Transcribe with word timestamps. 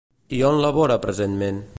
I 0.37 0.39
on 0.47 0.57
labora 0.63 0.97
presentment? 1.05 1.61